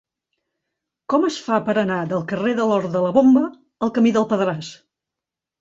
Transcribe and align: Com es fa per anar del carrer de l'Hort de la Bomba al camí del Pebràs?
Com 1.13 1.27
es 1.27 1.37
fa 1.49 1.59
per 1.67 1.75
anar 1.81 1.99
del 2.13 2.25
carrer 2.33 2.53
de 2.61 2.67
l'Hort 2.71 2.91
de 2.97 3.05
la 3.05 3.13
Bomba 3.19 3.45
al 3.89 3.95
camí 3.99 4.15
del 4.17 4.29
Pebràs? 4.33 4.73